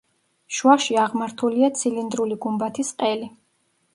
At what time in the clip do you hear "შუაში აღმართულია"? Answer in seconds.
0.59-1.69